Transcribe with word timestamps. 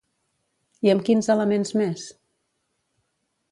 I 0.87 0.91
amb 0.93 1.05
quins 1.09 1.29
elements 1.35 1.75
més? 1.83 2.09